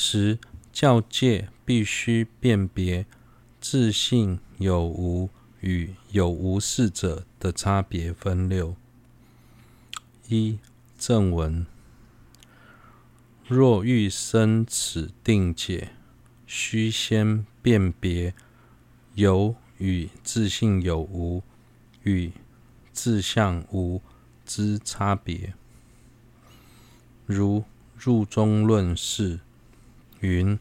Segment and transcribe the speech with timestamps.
[0.00, 0.38] 十
[0.72, 3.04] 教戒必须辨别
[3.60, 5.28] 自性有无
[5.60, 8.76] 与有无事者的差别分六。
[10.28, 10.60] 一
[10.96, 11.66] 正文：
[13.48, 15.90] 若欲生此定解，
[16.46, 18.32] 须先辨别
[19.16, 21.42] 有与自性有无
[22.04, 22.30] 与
[22.92, 24.00] 自相无
[24.46, 25.54] 之差别。
[27.26, 27.64] 如
[27.96, 29.40] 入中论释
[30.20, 30.58] 云：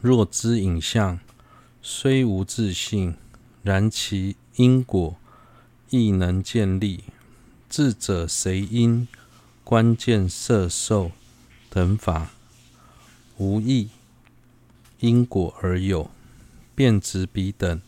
[0.00, 1.20] 若知影像
[1.82, 3.16] 虽无自性，
[3.62, 5.16] 然其因果
[5.90, 7.04] 亦能见立。
[7.68, 9.06] 智者谁因
[9.62, 11.10] 关键色受
[11.68, 12.30] 等法
[13.36, 13.90] 无异
[15.00, 16.10] 因果而有，
[16.74, 17.82] 便执彼等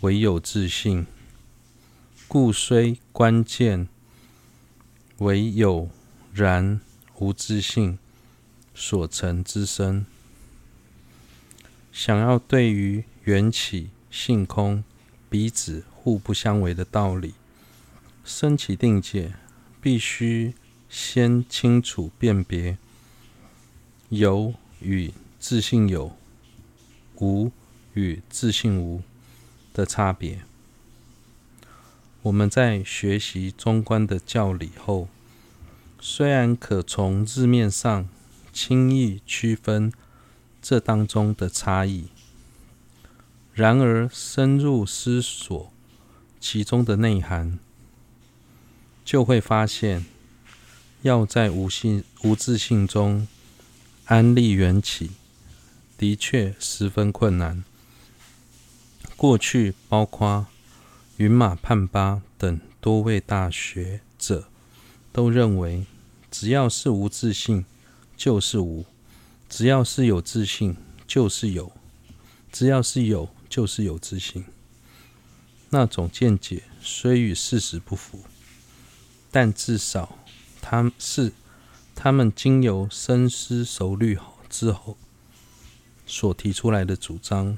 [0.00, 1.06] 唯有自性，
[2.26, 3.88] 故虽关键
[5.18, 5.90] 唯有，
[6.32, 6.80] 然
[7.18, 7.98] 无自性
[8.80, 10.06] 所成之身。
[11.90, 14.84] 想要对于缘起性空
[15.28, 17.34] 彼此互不相违的道理，
[18.24, 19.34] 生起定解，
[19.82, 20.54] 必须
[20.88, 22.78] 先清楚辨别
[24.10, 26.16] 有与自性有、
[27.16, 27.50] 无
[27.94, 29.02] 与自性无
[29.74, 30.42] 的差别。
[32.22, 35.08] 我们在学习中观的教理后，
[36.00, 38.08] 虽然可从字面上
[38.60, 39.92] 轻易区分
[40.60, 42.08] 这当中的差异，
[43.54, 45.72] 然而深入思索
[46.40, 47.60] 其中的内涵，
[49.04, 50.04] 就会发现，
[51.02, 53.28] 要在无性无自性中
[54.06, 55.12] 安立缘起，
[55.96, 57.62] 的确十分困难。
[59.16, 60.48] 过去包括
[61.18, 64.48] 云马判巴等多位大学者
[65.12, 65.86] 都认为，
[66.28, 67.64] 只要是无自性，
[68.18, 68.84] 就是无；
[69.48, 71.72] 只要是有自信，就是有；
[72.52, 74.44] 只要是有，就是有自信。
[75.70, 78.20] 那种见解虽与事实不符。
[79.30, 80.18] 但至少，
[80.60, 81.32] 他是
[81.94, 84.96] 他们经由深思熟虑之后
[86.06, 87.56] 所提出来的主张，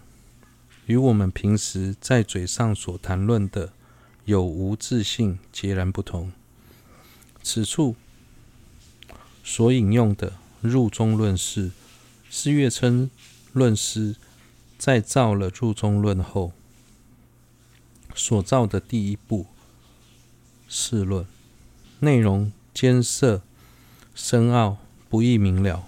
[0.87, 3.73] 与我们平时在嘴上所谈论的
[4.25, 6.33] 有无自信截然不同。
[7.43, 7.95] 此处
[9.45, 11.71] 所引用的入中论释，
[12.29, 13.11] 是月称
[13.53, 14.17] 论师
[14.79, 16.53] 在造了入中论后
[18.15, 19.47] 所造的第一部
[20.69, 21.27] 释论。
[22.01, 23.43] 内容艰涩
[24.15, 24.79] 深奥，
[25.09, 25.87] 不易明了。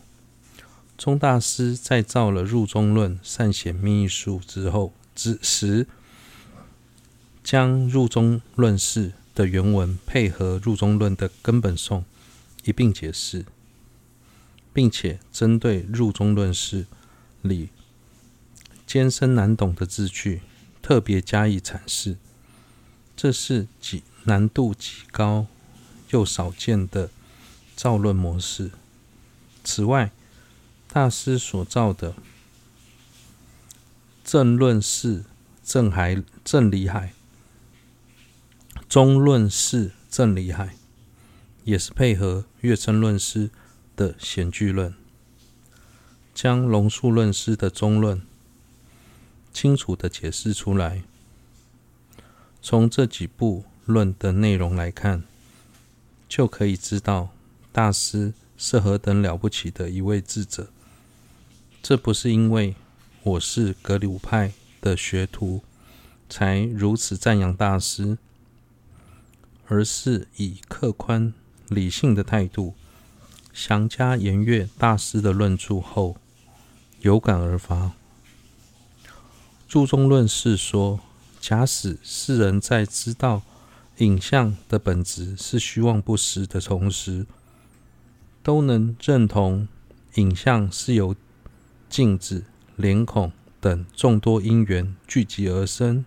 [0.98, 5.86] 宗大师在造了《入中论善显密意疏》之后，之时
[7.42, 12.04] 将《入中论释》的原文配合《入中论》的根本颂
[12.64, 13.44] 一并解释，
[14.72, 16.84] 并且针对《入中论释》
[17.42, 17.70] 里
[18.86, 20.42] 艰深难懂的字句，
[20.80, 22.16] 特别加以阐释。
[23.16, 25.46] 这是极难度极高。
[26.10, 27.08] 又少见的
[27.74, 28.70] 造论模式。
[29.64, 30.12] 此外，
[30.92, 32.14] 大师所造的
[34.22, 35.24] 正论释
[35.64, 37.14] 正海正理海、
[38.90, 40.76] 中论释正理海，
[41.64, 43.48] 也是配合月称论师
[43.96, 44.94] 的显句论，
[46.34, 48.22] 将龙树论师的中论
[49.52, 51.02] 清楚地解释出来。
[52.60, 55.24] 从这几部论的内容来看，
[56.28, 57.30] 就可以知道
[57.72, 60.68] 大师是何等了不起的一位智者。
[61.82, 62.76] 这不是因为
[63.24, 65.62] 我是格鲁派的学徒
[66.28, 68.16] 才如此赞扬大师，
[69.66, 71.34] 而是以客观
[71.68, 72.74] 理性的态度
[73.52, 76.16] 详加研阅大师的论著后
[77.00, 77.92] 有感而发。
[79.68, 81.00] 注中论释说，
[81.40, 83.42] 假使世人在知道。
[83.98, 87.26] 影像的本质是虚妄不实的同时，
[88.42, 89.68] 都能认同
[90.14, 91.14] 影像是由
[91.90, 92.44] 镜子、
[92.74, 96.04] 脸孔等众多因缘聚集而生。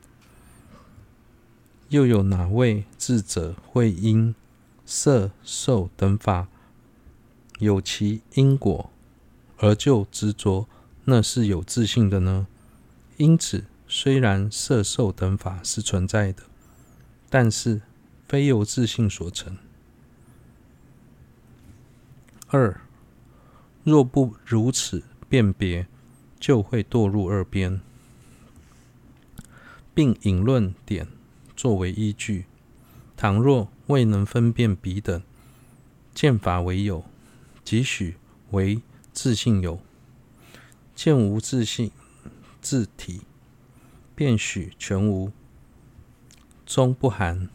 [1.90, 4.34] 又有哪位智者会因
[4.86, 6.48] 色、受等法
[7.60, 8.90] 有其因果，
[9.58, 10.68] 而就执着
[11.06, 12.48] 那是有自信的呢？
[13.18, 16.44] 因此，虽然色、受等法是存在的。
[17.30, 17.82] 但是，
[18.28, 19.58] 非由自信所成。
[22.48, 22.82] 二，
[23.84, 25.88] 若不如此辨别，
[26.40, 27.82] 就会堕入二边，
[29.94, 31.08] 并引论点
[31.56, 32.46] 作为依据。
[33.18, 35.22] 倘若未能分辨彼等，
[36.14, 37.04] 见法为有，
[37.66, 38.16] 即许
[38.52, 38.80] 为
[39.12, 39.82] 自性有，
[40.96, 41.90] 见无自性
[42.62, 43.22] 自体，
[44.14, 45.32] 便许全无，
[46.64, 47.50] 终不含。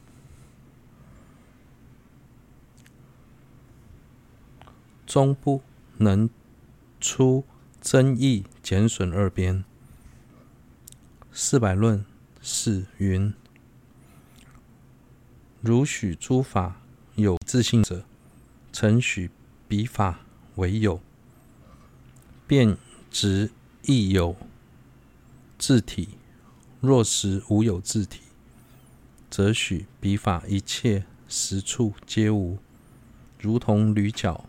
[5.07, 5.63] 终不
[5.99, 6.29] 能
[7.01, 7.45] 出
[7.81, 9.65] 增益减损二边。
[11.33, 12.05] 四百论
[12.43, 13.33] 释云：
[15.61, 16.81] 如许诸法
[17.15, 18.05] 有自性者，
[18.73, 19.31] 曾许
[19.71, 20.19] 笔法
[20.57, 21.01] 为有，
[22.49, 22.77] 便
[23.09, 23.53] 执
[23.85, 24.35] 亦有
[25.61, 26.09] 字体；
[26.81, 28.23] 若实无有字体，
[29.31, 32.59] 则许笔法一切实处皆无，
[33.39, 34.45] 如同驴角。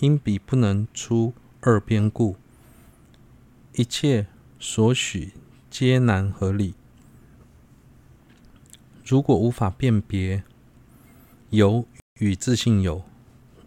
[0.00, 2.36] 因彼不能出二边故，
[3.74, 4.26] 一切
[4.58, 5.34] 所许
[5.70, 6.72] 皆难合理。
[9.04, 10.42] 如果无法辨别
[11.50, 11.86] 有
[12.20, 13.04] 与自信有、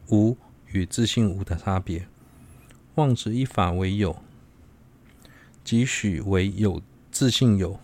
[0.09, 0.35] 无
[0.71, 2.07] 与自信无的差别，
[2.95, 4.21] 妄执一法为有，
[5.63, 6.81] 即许为有
[7.11, 7.79] 自信有，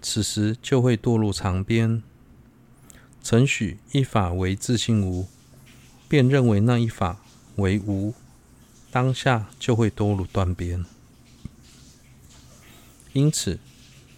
[0.00, 2.02] 此时就会堕入长边。
[3.22, 5.28] 曾许一法为自信无。
[6.08, 7.20] 便认为那一法
[7.54, 8.14] 为无，
[8.90, 10.84] 当下就会堕入断边。
[13.12, 13.60] 因此，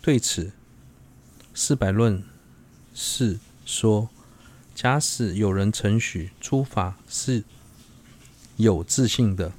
[0.00, 0.52] 对此
[1.52, 2.24] 四百论
[2.94, 4.08] 是说：
[4.82, 7.44] 假使有人曾许诸法是
[8.56, 9.52] 有自性的，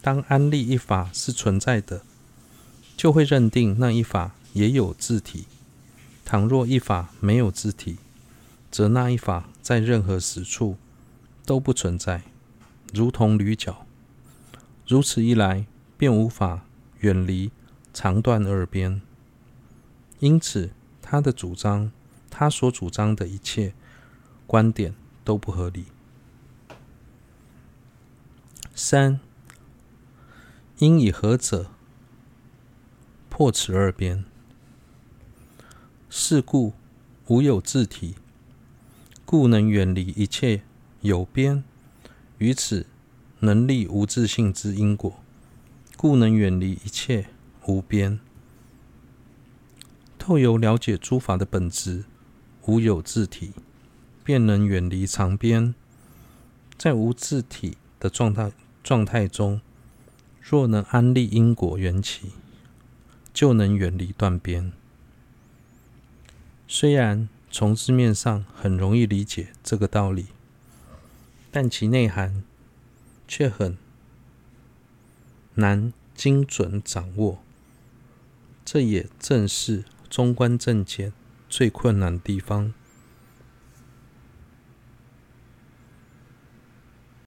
[0.00, 2.00] 当安立一法是存在的，
[2.96, 5.44] 就会认定那一法也有自体。
[6.24, 7.98] 倘若一法没有自体，
[8.70, 10.78] 则那一法在任何实处。
[11.44, 12.22] 都不存在，
[12.94, 13.84] 如同驴角。
[14.86, 15.66] 如此一来，
[15.98, 16.64] 便无法
[17.00, 17.50] 远离
[17.92, 19.02] 长断二边。
[20.20, 20.70] 因此，
[21.02, 21.92] 他的主张，
[22.30, 23.74] 他所主张的一切
[24.48, 24.92] 观点
[25.22, 25.84] 都不合理。
[28.74, 29.20] 三，
[30.78, 31.70] 因以何者
[33.28, 34.24] 破此二边？
[36.08, 36.72] 是故
[37.26, 38.16] 无有自体，
[39.24, 40.62] 故能远离一切。
[41.00, 41.62] 有边，
[42.38, 42.84] 于此
[43.38, 45.22] 能立无自性之因果，
[45.96, 47.28] 故能远离一切
[47.66, 48.18] 无边。
[50.18, 52.04] 透由了解诸法的本质，
[52.66, 53.52] 无有自体，
[54.28, 55.74] 便能远离长边。
[56.76, 58.52] 在无自体的状态
[58.84, 59.62] 状态中，
[60.42, 62.32] 若能安立因果缘起，
[63.32, 64.70] 就能远离断边。
[66.66, 70.26] 虽然从字面上很容易理解这个道理。
[71.50, 72.44] 但其内涵
[73.26, 73.78] 却很
[75.54, 77.38] 难精准掌握，
[78.66, 81.14] 这也正是中观正见
[81.48, 82.74] 最困难的地方。